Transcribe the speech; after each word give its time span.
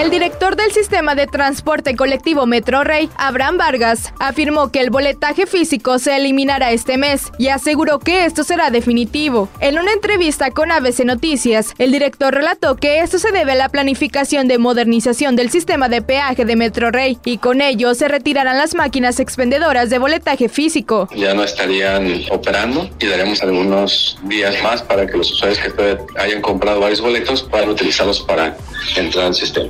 El 0.00 0.08
director 0.08 0.56
del 0.56 0.72
sistema 0.72 1.14
de 1.14 1.26
transporte 1.26 1.94
colectivo 1.94 2.46
Metro 2.46 2.84
Rey, 2.84 3.10
Abraham 3.18 3.58
Vargas, 3.58 4.14
afirmó 4.18 4.72
que 4.72 4.80
el 4.80 4.88
boletaje 4.88 5.46
físico 5.46 5.98
se 5.98 6.16
eliminará 6.16 6.70
este 6.70 6.96
mes 6.96 7.30
y 7.36 7.48
aseguró 7.48 7.98
que 7.98 8.24
esto 8.24 8.42
será 8.42 8.70
definitivo. 8.70 9.50
En 9.60 9.78
una 9.78 9.92
entrevista 9.92 10.52
con 10.52 10.72
ABC 10.72 11.00
Noticias, 11.00 11.74
el 11.76 11.92
director 11.92 12.32
relató 12.32 12.76
que 12.76 13.00
esto 13.00 13.18
se 13.18 13.30
debe 13.30 13.52
a 13.52 13.56
la 13.56 13.68
planificación 13.68 14.48
de 14.48 14.56
modernización 14.56 15.36
del 15.36 15.50
sistema 15.50 15.90
de 15.90 16.00
peaje 16.00 16.46
de 16.46 16.56
Metro 16.56 16.90
Rey 16.90 17.18
y 17.26 17.36
con 17.36 17.60
ello 17.60 17.94
se 17.94 18.08
retirarán 18.08 18.56
las 18.56 18.74
máquinas 18.74 19.20
expendedoras 19.20 19.90
de 19.90 19.98
boletaje 19.98 20.48
físico. 20.48 21.10
Ya 21.14 21.34
no 21.34 21.44
estarían 21.44 22.22
operando 22.30 22.88
y 22.98 23.04
daremos 23.04 23.42
algunos 23.42 24.18
días 24.22 24.54
más 24.62 24.80
para 24.80 25.06
que 25.06 25.18
los 25.18 25.30
usuarios 25.30 25.58
que 25.58 25.98
hayan 26.18 26.40
comprado 26.40 26.80
varios 26.80 27.02
boletos 27.02 27.42
puedan 27.42 27.68
utilizarlos 27.68 28.20
para 28.20 28.56
entrar 28.96 29.26
al 29.26 29.34
sistema. 29.34 29.68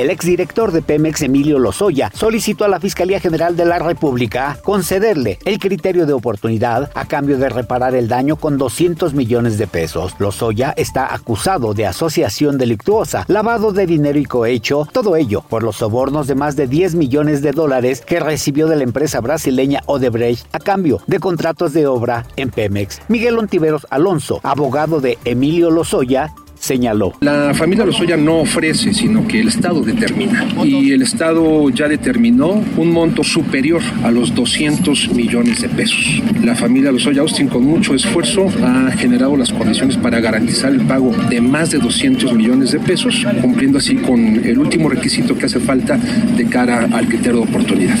El 0.00 0.08
exdirector 0.08 0.72
de 0.72 0.80
Pemex, 0.80 1.20
Emilio 1.20 1.58
Lozoya, 1.58 2.10
solicitó 2.14 2.64
a 2.64 2.68
la 2.68 2.80
Fiscalía 2.80 3.20
General 3.20 3.54
de 3.54 3.66
la 3.66 3.78
República 3.78 4.58
concederle 4.64 5.38
el 5.44 5.58
criterio 5.58 6.06
de 6.06 6.14
oportunidad 6.14 6.90
a 6.94 7.04
cambio 7.04 7.36
de 7.36 7.50
reparar 7.50 7.94
el 7.94 8.08
daño 8.08 8.36
con 8.36 8.56
200 8.56 9.12
millones 9.12 9.58
de 9.58 9.66
pesos. 9.66 10.14
Lozoya 10.18 10.72
está 10.74 11.12
acusado 11.12 11.74
de 11.74 11.86
asociación 11.86 12.56
delictuosa, 12.56 13.26
lavado 13.28 13.72
de 13.72 13.84
dinero 13.84 14.18
y 14.18 14.24
cohecho, 14.24 14.88
todo 14.90 15.16
ello 15.16 15.44
por 15.46 15.62
los 15.62 15.76
sobornos 15.76 16.26
de 16.26 16.34
más 16.34 16.56
de 16.56 16.66
10 16.66 16.94
millones 16.94 17.42
de 17.42 17.52
dólares 17.52 18.00
que 18.00 18.20
recibió 18.20 18.68
de 18.68 18.76
la 18.76 18.84
empresa 18.84 19.20
brasileña 19.20 19.82
Odebrecht 19.84 20.46
a 20.54 20.60
cambio 20.60 21.02
de 21.08 21.20
contratos 21.20 21.74
de 21.74 21.86
obra 21.86 22.24
en 22.36 22.48
Pemex. 22.48 23.02
Miguel 23.08 23.38
Ontiveros 23.38 23.86
Alonso, 23.90 24.40
abogado 24.44 25.02
de 25.02 25.18
Emilio 25.26 25.70
Lozoya, 25.70 26.32
señaló. 26.70 27.14
La 27.20 27.52
familia 27.52 27.84
Lozoya 27.84 28.16
no 28.16 28.42
ofrece, 28.42 28.94
sino 28.94 29.26
que 29.26 29.40
el 29.40 29.48
Estado 29.48 29.82
determina. 29.82 30.46
Y 30.64 30.92
el 30.92 31.02
Estado 31.02 31.68
ya 31.70 31.88
determinó 31.88 32.62
un 32.76 32.92
monto 32.92 33.24
superior 33.24 33.82
a 34.04 34.12
los 34.12 34.32
200 34.36 35.08
millones 35.12 35.62
de 35.62 35.68
pesos. 35.68 36.22
La 36.44 36.54
familia 36.54 36.92
Lozoya 36.92 37.22
Austin 37.22 37.48
con 37.48 37.64
mucho 37.64 37.92
esfuerzo 37.92 38.46
ha 38.62 38.92
generado 38.92 39.36
las 39.36 39.52
condiciones 39.52 39.96
para 39.96 40.20
garantizar 40.20 40.70
el 40.72 40.82
pago 40.82 41.10
de 41.28 41.40
más 41.40 41.72
de 41.72 41.78
200 41.78 42.34
millones 42.34 42.70
de 42.70 42.78
pesos, 42.78 43.26
cumpliendo 43.42 43.78
así 43.78 43.96
con 43.96 44.20
el 44.20 44.56
último 44.56 44.88
requisito 44.88 45.36
que 45.36 45.46
hace 45.46 45.58
falta 45.58 45.98
de 46.36 46.46
cara 46.46 46.88
al 46.92 47.08
criterio 47.08 47.40
de 47.40 47.48
oportunidad. 47.48 47.98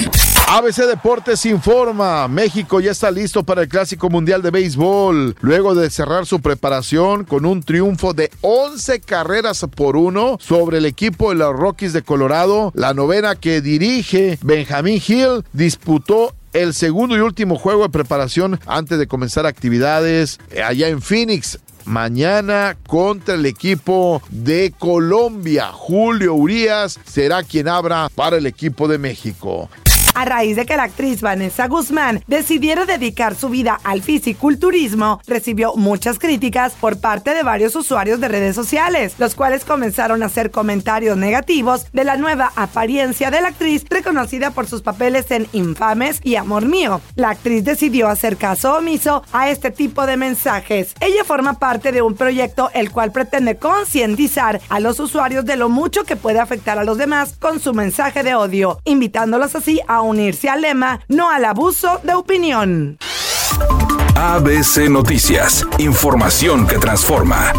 ABC 0.52 0.78
Deportes 0.78 1.46
informa, 1.46 2.26
México 2.26 2.80
ya 2.80 2.90
está 2.90 3.08
listo 3.12 3.44
para 3.44 3.62
el 3.62 3.68
Clásico 3.68 4.10
Mundial 4.10 4.42
de 4.42 4.50
Béisbol, 4.50 5.36
luego 5.40 5.76
de 5.76 5.90
cerrar 5.90 6.26
su 6.26 6.40
preparación 6.40 7.22
con 7.22 7.46
un 7.46 7.62
triunfo 7.62 8.14
de 8.14 8.32
11 8.40 8.98
carreras 8.98 9.64
por 9.72 9.96
uno 9.96 10.38
sobre 10.40 10.78
el 10.78 10.86
equipo 10.86 11.28
de 11.28 11.36
los 11.36 11.54
Rockies 11.54 11.92
de 11.92 12.02
Colorado. 12.02 12.72
La 12.74 12.94
novena 12.94 13.36
que 13.36 13.60
dirige 13.60 14.40
Benjamín 14.42 15.00
Hill 15.06 15.44
disputó 15.52 16.34
el 16.52 16.74
segundo 16.74 17.16
y 17.16 17.20
último 17.20 17.56
juego 17.56 17.84
de 17.84 17.90
preparación 17.90 18.58
antes 18.66 18.98
de 18.98 19.06
comenzar 19.06 19.46
actividades 19.46 20.40
allá 20.66 20.88
en 20.88 21.00
Phoenix 21.00 21.60
mañana 21.84 22.76
contra 22.88 23.36
el 23.36 23.46
equipo 23.46 24.20
de 24.30 24.74
Colombia. 24.76 25.70
Julio 25.72 26.34
Urias 26.34 26.98
será 27.04 27.44
quien 27.44 27.68
abra 27.68 28.08
para 28.12 28.38
el 28.38 28.46
equipo 28.46 28.88
de 28.88 28.98
México 28.98 29.70
a 30.14 30.24
raíz 30.24 30.56
de 30.56 30.66
que 30.66 30.76
la 30.76 30.84
actriz 30.84 31.20
Vanessa 31.20 31.68
Guzmán 31.68 32.22
decidiera 32.26 32.84
dedicar 32.84 33.34
su 33.34 33.48
vida 33.48 33.78
al 33.84 34.02
fisiculturismo, 34.02 35.20
recibió 35.26 35.74
muchas 35.76 36.18
críticas 36.18 36.72
por 36.72 37.00
parte 37.00 37.34
de 37.34 37.42
varios 37.42 37.76
usuarios 37.76 38.20
de 38.20 38.28
redes 38.28 38.54
sociales, 38.54 39.14
los 39.18 39.34
cuales 39.34 39.64
comenzaron 39.64 40.22
a 40.22 40.26
hacer 40.26 40.50
comentarios 40.50 41.16
negativos 41.16 41.86
de 41.92 42.04
la 42.04 42.16
nueva 42.16 42.52
apariencia 42.56 43.30
de 43.30 43.40
la 43.40 43.48
actriz 43.48 43.84
reconocida 43.88 44.50
por 44.50 44.66
sus 44.66 44.82
papeles 44.82 45.30
en 45.30 45.46
Infames 45.52 46.20
y 46.22 46.36
Amor 46.36 46.66
Mío. 46.66 47.00
La 47.14 47.30
actriz 47.30 47.64
decidió 47.64 48.08
hacer 48.08 48.36
caso 48.36 48.76
omiso 48.76 49.22
a 49.32 49.50
este 49.50 49.70
tipo 49.70 50.06
de 50.06 50.16
mensajes. 50.16 50.94
Ella 51.00 51.24
forma 51.24 51.58
parte 51.58 51.92
de 51.92 52.02
un 52.02 52.14
proyecto 52.14 52.70
el 52.74 52.90
cual 52.90 53.12
pretende 53.12 53.56
concientizar 53.56 54.60
a 54.68 54.80
los 54.80 55.00
usuarios 55.00 55.44
de 55.44 55.56
lo 55.56 55.68
mucho 55.68 56.04
que 56.04 56.16
puede 56.16 56.40
afectar 56.40 56.78
a 56.78 56.84
los 56.84 56.98
demás 56.98 57.34
con 57.38 57.60
su 57.60 57.74
mensaje 57.74 58.22
de 58.22 58.34
odio, 58.34 58.80
invitándolos 58.84 59.54
así 59.54 59.80
a 59.86 60.02
unirse 60.10 60.48
al 60.48 60.60
lema 60.60 61.00
No 61.08 61.30
al 61.30 61.44
abuso 61.44 62.00
de 62.02 62.14
opinión. 62.14 62.98
ABC 64.14 64.88
Noticias, 64.90 65.66
información 65.78 66.66
que 66.66 66.78
transforma. 66.78 67.52